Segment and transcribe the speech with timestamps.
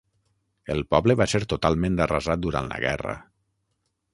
[0.75, 3.15] El poble va ser totalment arrasat durant la guerra.